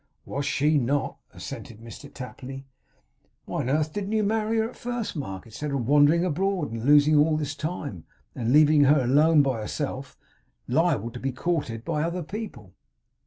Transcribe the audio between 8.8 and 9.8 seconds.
her alone by